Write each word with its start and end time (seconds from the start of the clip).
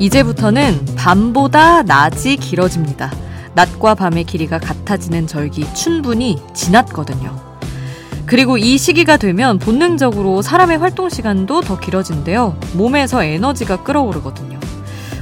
이제부터는 0.00 0.86
밤보다 0.96 1.82
낮이 1.82 2.36
길어집니다. 2.36 3.12
낮과 3.54 3.94
밤의 3.94 4.24
길이가 4.24 4.58
같아지는 4.58 5.26
절기 5.26 5.72
춘분이 5.74 6.38
지났거든요. 6.54 7.38
그리고 8.24 8.56
이 8.56 8.78
시기가 8.78 9.18
되면 9.18 9.58
본능적으로 9.58 10.40
사람의 10.40 10.78
활동 10.78 11.10
시간도 11.10 11.60
더 11.60 11.78
길어진대요. 11.78 12.58
몸에서 12.74 13.22
에너지가 13.22 13.82
끌어오르거든요. 13.82 14.58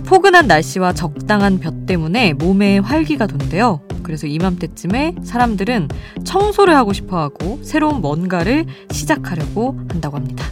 포근한 0.07 0.47
날씨와 0.47 0.93
적당한 0.93 1.59
볕 1.59 1.87
때문에 1.87 2.35
몸에 2.35 2.79
활기가 2.79 3.27
돈대요. 3.27 3.81
그래서 4.05 4.27
이맘때쯤에 4.29 5.17
사람들은 5.25 5.89
청소를 6.25 6.77
하고 6.77 6.93
싶어 6.93 7.19
하고 7.19 7.59
새로운 7.63 8.01
뭔가를 8.01 8.67
시작하려고 8.93 9.77
한다고 9.89 10.17
합니다. 10.17 10.45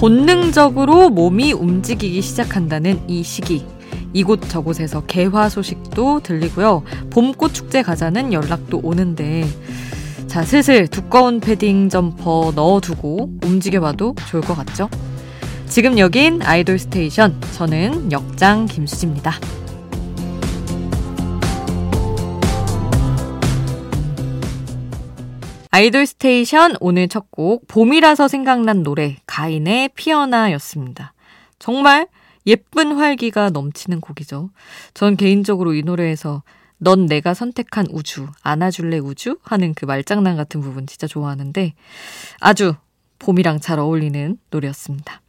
본능적으로 0.00 1.10
몸이 1.10 1.52
움직이기 1.52 2.22
시작한다는 2.22 3.02
이 3.06 3.22
시기. 3.22 3.66
이곳 4.14 4.48
저곳에서 4.48 5.02
개화 5.02 5.50
소식도 5.50 6.20
들리고요. 6.20 6.84
봄꽃 7.10 7.52
축제 7.52 7.82
가자는 7.82 8.32
연락도 8.32 8.80
오는데 8.82 9.46
자, 10.26 10.42
슬슬 10.42 10.88
두꺼운 10.88 11.38
패딩 11.38 11.90
점퍼 11.90 12.54
넣어두고 12.56 13.40
움직여봐도 13.44 14.14
좋을 14.30 14.42
것 14.42 14.54
같죠? 14.54 14.88
지금 15.66 15.98
여긴 15.98 16.40
아이돌 16.40 16.78
스테이션. 16.78 17.38
저는 17.52 18.10
역장 18.10 18.64
김수지입니다. 18.64 19.34
아이돌 25.72 26.04
스테이션 26.06 26.74
오늘 26.80 27.06
첫 27.08 27.30
곡 27.30 27.68
봄이라서 27.68 28.26
생각난 28.28 28.82
노래 28.82 29.16
가인의 29.26 29.90
피어나였습니다. 29.94 31.12
정말 31.58 32.08
예쁜 32.46 32.96
활기가 32.96 33.50
넘치는 33.50 34.00
곡이죠. 34.00 34.50
전 34.94 35.16
개인적으로 35.16 35.74
이 35.74 35.82
노래에서 35.82 36.42
넌 36.78 37.06
내가 37.06 37.34
선택한 37.34 37.86
우주, 37.90 38.26
안아줄래 38.42 38.98
우주? 38.98 39.38
하는 39.42 39.74
그 39.74 39.84
말장난 39.84 40.36
같은 40.36 40.60
부분 40.60 40.86
진짜 40.86 41.06
좋아하는데 41.06 41.74
아주 42.40 42.74
봄이랑 43.18 43.60
잘 43.60 43.78
어울리는 43.78 44.38
노래였습니다. 44.50 45.20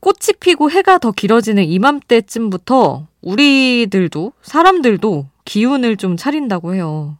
꽃이 0.00 0.38
피고 0.40 0.70
해가 0.70 0.98
더 0.98 1.12
길어지는 1.12 1.64
이맘때쯤부터 1.64 3.06
우리들도, 3.20 4.32
사람들도 4.42 5.28
기운을 5.44 5.96
좀 5.98 6.16
차린다고 6.16 6.74
해요. 6.74 7.18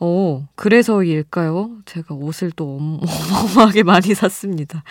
어, 0.00 0.46
그래서일까요? 0.54 1.70
제가 1.84 2.14
옷을 2.14 2.50
또 2.52 2.76
어마어마하게 3.00 3.82
많이 3.82 4.14
샀습니다. 4.14 4.82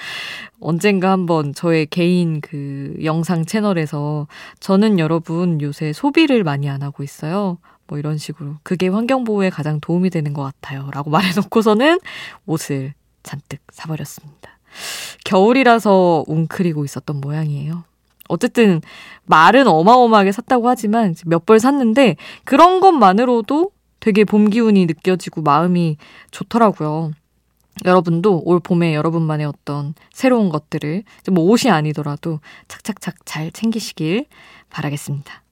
언젠가 0.59 1.11
한번 1.11 1.53
저의 1.53 1.85
개인 1.87 2.41
그 2.41 2.95
영상 3.03 3.45
채널에서 3.45 4.27
저는 4.59 4.99
여러분 4.99 5.59
요새 5.61 5.93
소비를 5.93 6.43
많이 6.43 6.69
안 6.69 6.83
하고 6.83 7.03
있어요. 7.03 7.57
뭐 7.87 7.97
이런 7.99 8.17
식으로. 8.17 8.55
그게 8.63 8.87
환경보호에 8.87 9.49
가장 9.49 9.79
도움이 9.81 10.09
되는 10.11 10.33
것 10.33 10.43
같아요. 10.43 10.89
라고 10.93 11.09
말해놓고서는 11.11 11.99
옷을 12.45 12.93
잔뜩 13.23 13.59
사버렸습니다. 13.71 14.49
겨울이라서 15.25 16.23
웅크리고 16.27 16.85
있었던 16.85 17.19
모양이에요. 17.19 17.83
어쨌든 18.29 18.81
말은 19.25 19.67
어마어마하게 19.67 20.31
샀다고 20.31 20.69
하지만 20.69 21.15
몇 21.25 21.45
벌 21.45 21.59
샀는데 21.59 22.15
그런 22.45 22.79
것만으로도 22.79 23.71
되게 24.01 24.25
봄 24.25 24.49
기운이 24.49 24.85
느껴지고 24.87 25.41
마음이 25.41 25.95
좋더라고요. 26.31 27.13
여러분도 27.85 28.41
올 28.43 28.59
봄에 28.59 28.93
여러분만의 28.95 29.45
어떤 29.45 29.93
새로운 30.11 30.49
것들을 30.49 31.03
뭐 31.31 31.45
옷이 31.45 31.71
아니더라도 31.71 32.41
착착착 32.67 33.25
잘 33.25 33.51
챙기시길 33.51 34.25
바라겠습니다. 34.69 35.43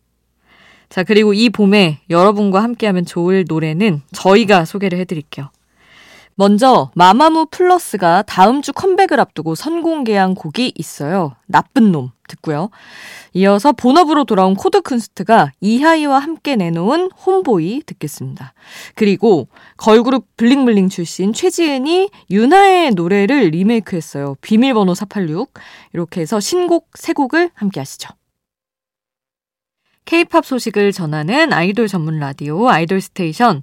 자, 0.90 1.04
그리고 1.04 1.34
이 1.34 1.50
봄에 1.50 2.00
여러분과 2.10 2.62
함께하면 2.64 3.06
좋을 3.06 3.46
노래는 3.48 4.02
저희가 4.12 4.66
소개를 4.66 5.00
해드릴게요. 5.00 5.50
먼저 6.36 6.90
마마무 6.96 7.48
플러스가 7.52 8.24
다음 8.24 8.62
주 8.62 8.74
컴백을 8.74 9.20
앞두고 9.20 9.56
선공개한 9.56 10.36
곡이 10.36 10.74
있어요. 10.76 11.36
나쁜 11.46 11.92
놈 11.92 12.12
듣고요. 12.30 12.70
이어서 13.34 13.74
본업으로 13.74 14.24
돌아온 14.24 14.56
코드 14.56 14.82
쿤스트가 14.82 15.50
이하이와 15.60 16.20
함께 16.20 16.56
내놓은 16.56 17.12
Homeboy 17.12 17.84
듣겠습니다. 17.86 18.54
그리고 18.96 19.50
걸그룹 19.78 20.26
블링블링 20.38 20.90
출신 20.90 21.34
최지은이 21.34 22.10
윤하의 22.30 22.92
노래를 22.92 23.50
리메이크했어요. 23.50 24.36
비밀번호 24.42 24.94
486 24.96 25.54
이렇게 25.94 26.22
해서 26.22 26.40
신곡 26.40 26.90
세 26.96 27.14
곡을 27.14 27.52
함께 27.54 27.80
하시죠. 27.82 28.10
케이팝 30.10 30.44
소식을 30.44 30.92
전하는 30.92 31.54
아이돌 31.54 31.88
전문 31.88 32.18
라디오 32.18 32.68
아이돌 32.68 33.00
스테이션. 33.00 33.62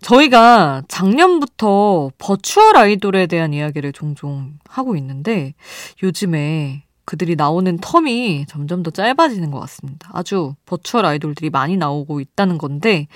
저희가 0.00 0.84
작년부터 0.86 2.12
virtual 2.16 2.76
아이돌에 2.76 3.26
대한 3.26 3.52
이야기를 3.52 3.92
종종 3.92 4.54
하고 4.68 4.94
있는데 4.94 5.54
요즘에 6.00 6.84
그들이 7.10 7.34
나오는 7.34 7.76
term이 7.78 8.46
점점 8.46 8.84
더 8.84 8.92
짧아지는 8.92 9.50
것 9.50 9.58
같습니다. 9.58 10.08
아주 10.12 10.54
virtual 10.64 11.04
아이돌들이 11.04 11.50
많이 11.50 11.76
나오고 11.76 12.20
있다는 12.20 12.56
건데 12.56 13.08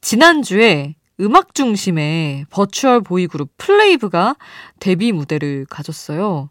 지난주에 0.00 0.94
음악 1.18 1.52
중심의 1.52 2.46
virtual 2.50 3.00
보이 3.00 3.26
그룹 3.26 3.50
플레이브가 3.56 4.36
데뷔 4.78 5.10
무대를 5.10 5.66
가졌어요. 5.68 6.50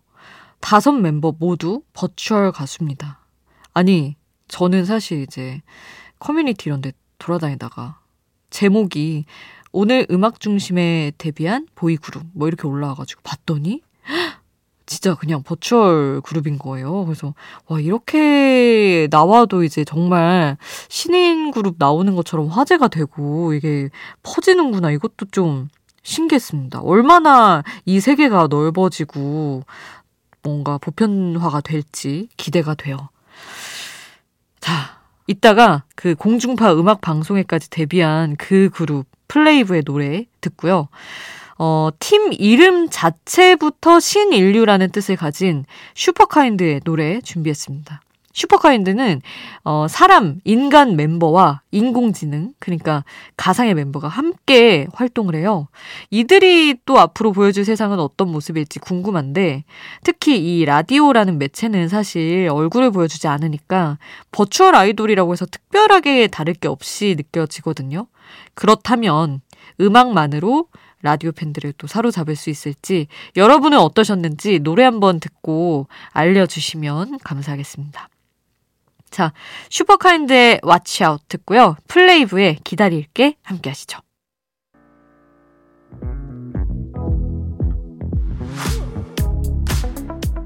다섯 0.60 0.92
멤버 0.92 1.34
모두 1.40 1.82
virtual 1.94 2.52
가수입니다. 2.52 3.26
아니 3.74 4.18
저는 4.50 4.84
사실 4.84 5.22
이제 5.22 5.62
커뮤니티 6.20 6.68
이런 6.68 6.82
데 6.82 6.92
돌아다니다가 7.20 8.02
제목이 8.50 9.24
오늘 9.72 10.06
음악 10.12 10.42
중심에 10.42 11.14
데뷔한 11.18 11.68
보이 11.74 11.96
그룹 11.96 12.26
뭐 12.34 12.50
이렇게 12.50 12.68
올라와가지고 12.68 13.22
봤더니 13.24 13.82
진짜 14.92 15.16
그냥 15.16 15.42
버추얼 15.42 16.20
그룹인 16.20 16.60
거예요. 16.60 17.06
그래서 17.06 17.34
와 17.68 17.80
이렇게 17.80 19.08
나와도 19.10 19.64
이제 19.64 19.86
정말 19.86 20.58
신인 20.90 21.52
그룹 21.52 21.76
나오는 21.80 22.14
것처럼 22.14 22.50
화제가 22.50 22.90
되고 22.90 23.54
이게 23.54 23.90
퍼지는구나 24.22 24.92
이것도 24.92 25.28
좀 25.32 25.70
신기했습니다. 26.04 26.82
얼마나 26.82 27.64
이 27.86 28.02
세계가 28.02 28.48
넓어지고 28.50 29.64
뭔가 30.44 30.78
보편화가 30.78 31.62
될지 31.62 32.28
기대가 32.36 32.76
돼요. 32.76 32.98
자, 34.60 35.00
이따가 35.26 35.86
그 35.96 36.16
공중파 36.16 36.74
음악 36.74 37.00
방송에까지 37.00 37.70
데뷔한 37.70 38.36
그 38.36 38.70
그룹 38.74 39.06
플레이브의 39.30 39.84
노래 39.84 40.26
듣고요. 40.42 40.90
어, 41.64 41.90
팀 42.00 42.34
이름 42.34 42.90
자체부터 42.90 44.00
신인류라는 44.00 44.90
뜻을 44.90 45.16
가진 45.16 45.64
슈퍼카인드의 45.94 46.82
노래 46.84 47.22
준비했습니다. 47.22 48.02
슈퍼카인드는 48.34 49.22
어, 49.64 49.86
사람, 49.88 50.40
인간 50.44 50.96
멤버와 50.96 51.62
인공지능, 51.70 52.54
그러니까 52.58 53.04
가상의 53.38 53.76
멤버가 53.76 54.08
함께 54.08 54.88
활동을 54.94 55.36
해요. 55.36 55.68
이들이 56.10 56.78
또 56.88 56.98
앞으로 56.98 57.32
보여줄 57.32 57.64
세상은 57.64 58.00
어떤 58.00 58.32
모습일지 58.32 58.80
궁금한데, 58.80 59.64
특히 60.04 60.40
이 60.40 60.66
라디오라는 60.66 61.38
매체는 61.38 61.90
사실 61.90 62.50
얼굴을 62.52 62.90
보여주지 62.90 63.28
않으니까 63.28 64.00
virtual 64.32 64.74
아이돌이라고 64.74 65.34
해서 65.34 65.46
특별하게 65.46 66.26
다를 66.26 66.56
게 66.56 66.68
없이 66.68 67.14
느껴지거든요. 67.16 68.08
그렇다면 68.56 69.42
음악만으로 69.80 70.66
라디오 71.02 71.32
팬들을 71.32 71.74
또 71.78 71.88
사로잡을 71.88 72.36
수 72.36 72.50
있을지 72.50 73.08
여러분은 73.36 73.78
어떠셨는지 73.80 74.60
노래 74.60 74.84
한번 74.84 75.20
듣고 75.20 75.88
알려주시면 76.12 77.20
감사하겠습니다. 77.24 78.10
자, 79.10 79.34
슈퍼카인드의 79.70 80.62
Watch 80.66 81.04
Out 81.04 81.26
듣고요. 81.28 81.76
플레이브의 81.88 82.60
기다릴게 82.64 83.36
함께 83.44 83.70
하시죠. 83.70 84.00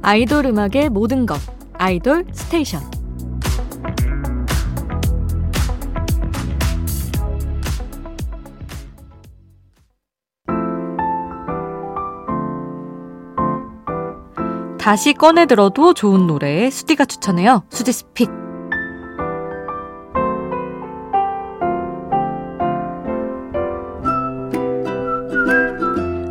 아이돌 0.01 0.45
음악의 0.45 0.89
모든 0.89 1.25
것. 1.25 1.39
아이돌 1.73 2.25
스테이션. 2.31 2.94
다시 14.85 15.13
꺼내 15.13 15.47
들어도 15.47 15.95
좋은 15.95 16.27
노래 16.27 16.69
수디가 16.69 17.05
추천해요. 17.05 17.63
수디 17.71 17.91
스픽. 17.91 18.29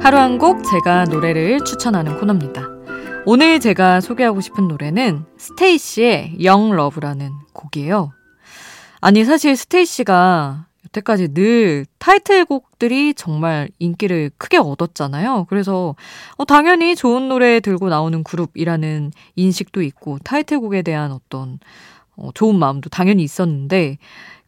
하루 0.00 0.18
한 0.18 0.38
곡 0.38 0.62
제가 0.62 1.06
노래를 1.06 1.64
추천하는 1.64 2.16
코너입니다. 2.20 2.62
오늘 3.26 3.58
제가 3.58 4.00
소개하고 4.00 4.40
싶은 4.40 4.68
노래는 4.68 5.24
스테이시의 5.36 6.36
Young 6.40 6.74
Love라는 6.74 7.32
곡이에요. 7.54 8.12
아니, 9.00 9.24
사실 9.24 9.56
스테이시가 9.56 10.66
여태까지 10.94 11.34
늘 11.34 11.86
타이틀곡들이 11.98 13.14
정말 13.14 13.68
인기를 13.78 14.30
크게 14.38 14.58
얻었잖아요. 14.58 15.46
그래서 15.48 15.96
어, 16.36 16.44
당연히 16.44 16.94
좋은 16.94 17.28
노래 17.28 17.60
들고 17.60 17.88
나오는 17.88 18.22
그룹이라는 18.22 19.12
인식도 19.36 19.82
있고 19.82 20.18
타이틀곡에 20.22 20.82
대한 20.82 21.12
어떤 21.12 21.58
어, 22.16 22.30
좋은 22.34 22.56
마음도 22.58 22.88
당연히 22.88 23.22
있었는데 23.24 23.98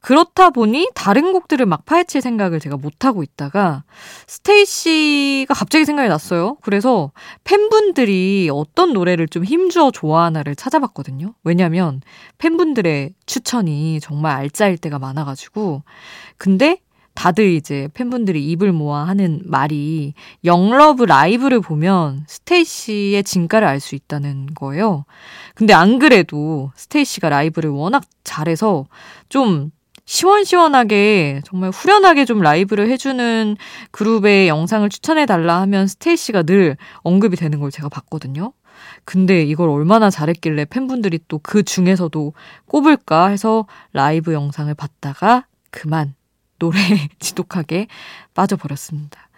그렇다 0.07 0.51
보니 0.51 0.91
다른 0.95 1.33
곡들을 1.33 1.67
막 1.67 1.85
파헤칠 1.85 2.21
생각을 2.21 2.61
제가 2.61 2.77
못하고 2.77 3.25
있다가 3.25 3.83
스테이시가 4.29 5.53
갑자기 5.53 5.85
생각이 5.85 6.09
났어요. 6.09 6.59
그래서 6.63 7.11
팬분들이 7.43 8.49
어떤 8.53 8.93
노래를 8.93 9.27
좀 9.27 9.43
힘주어 9.43 9.91
좋아하나를 9.91 10.55
찾아봤거든요. 10.55 11.35
왜냐면 11.43 12.03
팬분들의 12.39 13.15
추천이 13.27 13.99
정말 13.99 14.37
알짜일 14.37 14.79
때가 14.79 15.01
많아가지고. 15.01 15.83
근데 16.37 16.79
다들 17.15 17.51
이제 17.55 17.89
팬분들이 17.93 18.47
입을 18.53 18.71
모아 18.71 19.09
하는 19.09 19.43
말이 19.45 20.15
Young 20.45 20.81
Luv 20.81 21.03
라이브를 21.03 21.61
보면 21.61 22.27
스테이시의 22.29 23.25
진가를 23.25 23.67
알 23.67 23.81
수 23.81 23.97
있다는 23.97 24.55
거예요. 24.55 25.05
근데 25.57 25.73
안 25.73 25.99
그래도 25.99 26.71
스테이시가 26.77 27.29
라이브를 27.29 27.71
워낙 27.71 28.05
잘해서 28.23 28.87
좀 29.29 29.73
시원시원하게 30.07 31.43
정말 31.45 31.71
후련하게 31.71 32.25
좀 32.25 32.41
라이브를 32.41 32.89
해주는 32.91 33.57
그룹의 33.91 34.49
영상을 34.49 34.89
추천해달라 34.89 35.61
하면 35.63 35.87
스테이시가 35.89 36.45
늘 36.45 36.77
언급이 36.99 37.37
되는 37.37 37.61
걸 37.61 37.71
제가 37.71 37.89
봤거든요. 37.89 38.53
근데 39.05 39.43
이걸 39.43 39.69
얼마나 39.69 40.11
잘했길래 40.11 40.67
팬분들이 40.67 41.19
또 41.29 41.39
그 41.43 41.63
중에서도 41.63 42.33
꼽을까 42.67 43.29
해서 43.29 43.67
라이브 43.93 44.33
영상을 44.33 44.73
봤다가 44.75 45.47
그만 45.71 46.15
노래에 46.59 47.09
지독하게 47.19 47.89
빠져버렸습니다. 48.35 49.29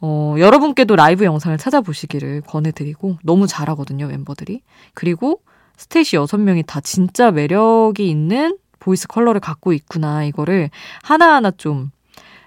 어, 0.00 0.34
여러분께도 0.38 0.96
라이브 0.96 1.24
영상을 1.24 1.56
찾아보시기를 1.58 2.42
권해드리고 2.42 3.18
너무 3.22 3.46
잘하거든요, 3.46 4.08
멤버들이. 4.08 4.62
그리고 4.94 5.40
스테이시 5.76 6.16
6명이 6.16 6.64
다 6.66 6.80
진짜 6.80 7.30
매력이 7.30 8.08
있는 8.08 8.58
voice 8.82 9.06
color를 9.06 9.40
갖고 9.40 9.72
있구나. 9.72 10.24
이거를 10.24 10.70
하나하나 11.02 11.52
좀 11.52 11.92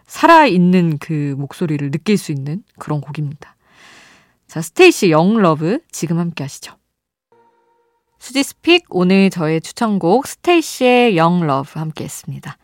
살아있는 0.05 0.97
그 0.99 1.33
목소리를 1.37 1.89
느낄 1.91 2.17
수 2.17 2.33
있는 2.33 2.61
그런 2.77 2.99
곡입니다. 2.99 3.55
자, 4.45 4.61
스테이시 4.61 5.11
Young 5.11 5.37
Luv 5.37 5.79
지금 5.91 6.19
함께 6.19 6.43
하시죠. 6.43 6.75
수지's 8.19 8.59
pick 8.59 8.85
오늘 8.89 9.29
저의 9.29 9.61
추천곡 9.61 10.27
스테이시의 10.27 11.15
Young 11.15 11.45
Luv 11.47 11.79
함께 11.79 12.03
했습니다. 12.03 12.57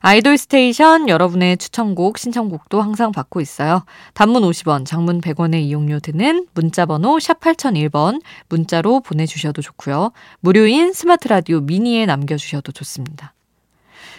아이돌 0.00 0.38
스테이션 0.38 1.08
여러분의 1.08 1.56
추천곡, 1.56 2.18
신청곡도 2.18 2.80
항상 2.80 3.10
받고 3.10 3.40
있어요. 3.40 3.84
단문 4.14 4.42
50원, 4.42 4.86
장문 4.86 5.20
100원의 5.20 5.62
이용료 5.62 6.00
드는 6.00 6.46
문자번호 6.54 7.18
샵 7.18 7.40
8001번 7.40 8.20
문자로 8.48 9.00
보내주셔도 9.00 9.60
좋고요. 9.60 10.12
무료인 10.40 10.92
스마트 10.92 11.28
라디오 11.28 11.60
미니에 11.60 12.06
남겨주셔도 12.06 12.72
좋습니다. 12.72 13.34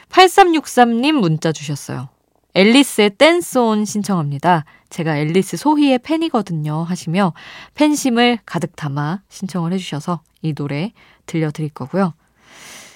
8363님 0.09 1.13
문자 1.13 1.51
주셨어요. 1.51 2.09
앨리스의 2.55 3.11
Dance 3.11 3.64
On 3.64 3.85
신청합니다. 3.85 4.65
제가 4.89 5.17
앨리스 5.19 5.55
소희의 5.55 5.99
팬이거든요 5.99 6.83
하시며 6.83 7.33
팬심을 7.75 8.39
가득 8.45 8.75
담아 8.75 9.21
신청을 9.29 9.71
해주셔서 9.73 10.21
이 10.41 10.53
노래 10.53 10.93
들려드릴 11.27 11.69
거고요. 11.69 12.13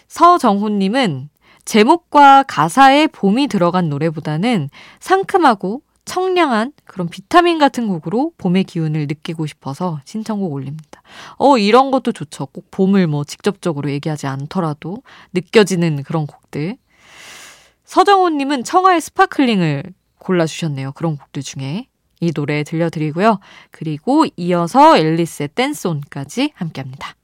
서정훈님은 0.08 1.30
제목과 1.66 2.44
가사에 2.44 3.08
봄이 3.08 3.48
들어간 3.48 3.90
노래보다는 3.90 4.70
상큼하고 5.00 5.82
청량한 6.06 6.74
그런 6.84 7.08
비타민 7.08 7.58
같은 7.58 7.88
곡으로 7.88 8.34
봄의 8.38 8.66
기운을 8.66 9.08
느끼고 9.08 9.46
싶어서 9.46 10.02
신청곡 10.06 10.52
올립니다. 10.52 11.02
어, 11.38 11.58
이런 11.58 11.92
것도 11.92 12.12
좋죠. 12.12 12.48
꼭 12.48 12.70
봄을 12.72 13.08
뭐 13.08 13.24
직접적으로 13.24 13.90
얘기하지 13.90 14.28
않더라도 14.28 15.02
느껴지는 15.34 16.04
그런 16.04 16.28
곡들. 16.28 16.78
서정호님은 17.86 18.64
청하의 18.64 19.02
Sparkling을 19.02 19.84
골라주셨네요. 20.20 20.92
그런 20.94 21.18
곡들 21.18 21.44
중에. 21.44 21.88
이 22.20 22.32
노래 22.32 22.64
들려드리고요. 22.64 23.40
그리고 23.72 24.26
이어서 24.38 24.98
앨리스의 24.98 25.50
댄스온까지 25.56 26.54
함께 26.56 26.82
합니다. 26.82 27.16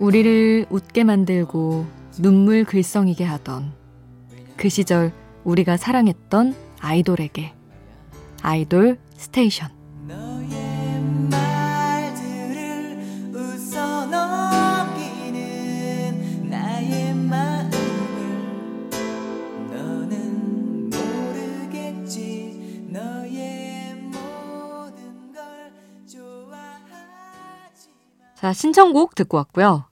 우리를 0.00 0.66
웃게 0.70 1.04
만들고 1.04 1.86
눈물 2.18 2.64
글썽이게 2.64 3.22
하던 3.22 3.74
그 4.56 4.70
시절 4.70 5.12
우리가 5.44 5.76
사랑했던 5.76 6.54
아이돌에게 6.80 7.52
아이돌 8.42 8.98
스테이션 9.14 9.78
자, 28.40 28.54
신청곡 28.54 29.14
듣고 29.16 29.36
왔고요. 29.36 29.89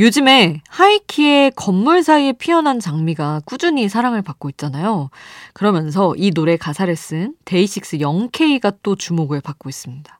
요즘에 0.00 0.62
하이키의 0.70 1.52
건물 1.54 2.02
사이에 2.02 2.32
피어난 2.32 2.80
장미가 2.80 3.42
꾸준히 3.44 3.86
사랑을 3.86 4.22
받고 4.22 4.48
있잖아요. 4.48 5.10
그러면서 5.52 6.14
이 6.16 6.30
노래 6.30 6.56
가사를 6.56 6.96
쓴 6.96 7.34
데이식스 7.44 8.00
영케이가 8.00 8.72
또 8.82 8.96
주목을 8.96 9.42
받고 9.42 9.68
있습니다. 9.68 10.18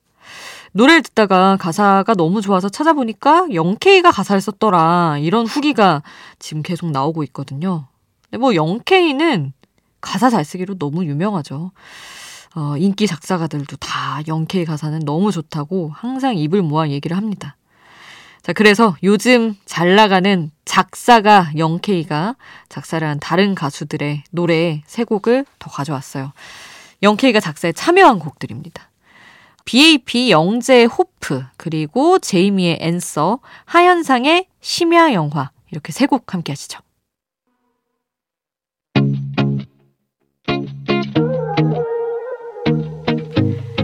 노래를 0.72 1.02
듣다가 1.02 1.56
가사가 1.56 2.12
너무 2.14 2.42
좋아서 2.42 2.68
찾아보니까 2.68 3.46
영케이가 3.54 4.10
가사를 4.10 4.38
썼더라. 4.42 5.16
이런 5.20 5.46
후기가 5.46 6.02
지금 6.38 6.62
계속 6.62 6.90
나오고 6.90 7.24
있거든요. 7.24 7.86
근데 8.24 8.36
뭐 8.36 8.54
영케이는 8.54 9.54
가사 10.02 10.28
잘 10.28 10.44
쓰기로 10.44 10.76
너무 10.76 11.06
유명하죠. 11.06 11.72
어, 12.54 12.76
인기 12.76 13.06
작사가들도 13.06 13.76
다 13.76 14.20
영케이 14.28 14.66
가사는 14.66 14.98
너무 15.06 15.32
좋다고 15.32 15.90
항상 15.94 16.36
입을 16.36 16.60
모아 16.60 16.90
얘기를 16.90 17.16
합니다. 17.16 17.56
자, 18.42 18.52
그래서 18.54 18.96
요즘 19.02 19.54
잘 19.66 19.96
나가는 19.96 20.50
작사가 20.64 21.50
영케이가 21.56 22.36
작사를 22.68 23.06
한 23.06 23.20
다른 23.20 23.54
가수들의 23.54 24.24
노래 24.30 24.82
세 24.86 25.04
곡을 25.04 25.44
더 25.58 25.70
가져왔어요. 25.70 26.32
영케이가 27.02 27.40
작사에 27.40 27.72
참여한 27.72 28.18
곡들입니다. 28.18 28.88
BAP 29.66 30.30
영재의 30.30 30.86
호프, 30.86 31.44
그리고 31.56 32.18
제이미의 32.18 32.78
앤서, 32.80 33.40
하현상의 33.66 34.46
심야 34.60 35.12
영화 35.12 35.50
이렇게 35.70 35.92
세 35.92 36.06
곡 36.06 36.32
함께 36.34 36.52
하시죠. 36.52 36.80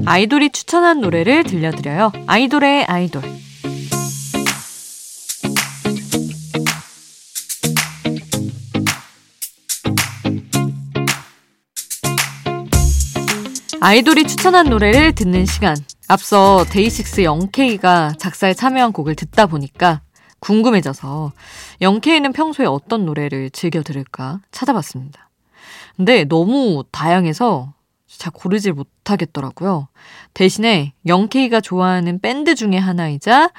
아이돌이 0.04 0.50
추천한 0.50 1.00
노래를 1.00 1.44
들려드려요. 1.44 2.12
아이돌의 2.26 2.84
아이돌. 2.84 3.22
아이돌이 13.80 14.26
추천한 14.26 14.70
노래를 14.70 15.14
듣는 15.14 15.44
시간. 15.44 15.76
앞서 16.08 16.64
데이식스 16.70 17.24
영케이가 17.24 18.14
작사에 18.18 18.54
참여한 18.54 18.92
곡을 18.92 19.14
듣다 19.14 19.46
보니까 19.46 20.00
궁금해져서 20.38 21.32
영케이는 21.80 22.32
평소에 22.32 22.66
어떤 22.66 23.04
노래를 23.04 23.50
즐겨 23.50 23.82
들을까 23.82 24.40
찾아봤습니다. 24.50 25.28
근데 25.96 26.24
너무 26.24 26.84
다양해서 26.90 27.74
잘 28.06 28.32
고르질 28.32 28.72
못하겠더라고요. 28.72 29.88
대신에 30.32 30.94
영케이가 31.06 31.60
좋아하는 31.60 32.20
밴드 32.20 32.54
중에 32.54 32.78
하나이자 32.78 33.50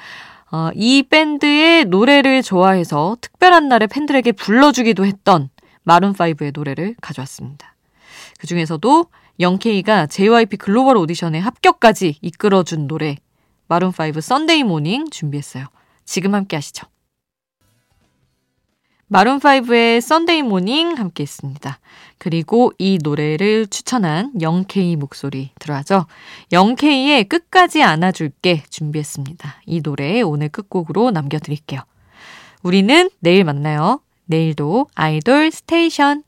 어, 0.50 0.70
이 0.74 1.02
밴드의 1.02 1.84
노래를 1.84 2.42
좋아해서 2.42 3.16
특별한 3.20 3.68
날에 3.68 3.86
팬들에게 3.86 4.32
불러주기도 4.32 5.04
했던 5.04 5.50
마룬5의 5.86 6.52
노래를 6.54 6.96
가져왔습니다. 7.00 7.74
그 8.38 8.46
중에서도 8.46 9.06
영케이가 9.40 10.06
JYP 10.06 10.56
글로벌 10.56 10.96
오디션의 10.96 11.40
합격까지 11.40 12.18
이끌어준 12.20 12.86
노래 12.88 13.16
마룬5 13.68 14.20
Sunday 14.20 14.64
Morning 14.64 15.10
준비했어요. 15.10 15.66
지금 16.04 16.34
함께 16.34 16.56
하시죠. 16.56 16.86
마룬5의 19.10 20.00
Sunday 20.00 20.42
Morning 20.42 20.98
함께 20.98 21.22
했습니다. 21.22 21.78
그리고 22.18 22.72
이 22.78 22.98
노래를 23.02 23.66
추천한 23.68 24.32
영케이 24.40 24.96
목소리 24.96 25.50
들어야죠. 25.58 26.06
영케이의 26.52 27.24
끝까지 27.24 27.82
안아줄게 27.82 28.64
준비했습니다. 28.68 29.62
이 29.66 29.80
노래 29.80 30.20
오늘 30.20 30.48
끝곡으로 30.50 31.10
남겨드릴게요. 31.10 31.80
우리는 32.62 33.08
내일 33.20 33.44
만나요. 33.44 34.00
내일도 34.26 34.88
아이돌 34.94 35.50
스테이션 35.50 36.22